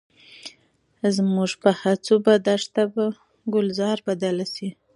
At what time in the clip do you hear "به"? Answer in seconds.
2.25-2.33